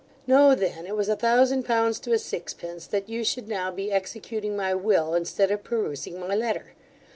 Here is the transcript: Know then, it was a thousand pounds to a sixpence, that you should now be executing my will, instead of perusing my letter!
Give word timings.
Know 0.25 0.55
then, 0.55 0.87
it 0.87 0.95
was 0.95 1.09
a 1.09 1.15
thousand 1.15 1.61
pounds 1.61 1.99
to 1.99 2.11
a 2.11 2.17
sixpence, 2.17 2.87
that 2.87 3.07
you 3.07 3.23
should 3.23 3.47
now 3.47 3.69
be 3.69 3.91
executing 3.91 4.55
my 4.55 4.73
will, 4.73 5.13
instead 5.13 5.51
of 5.51 5.63
perusing 5.63 6.19
my 6.19 6.33
letter! 6.33 6.73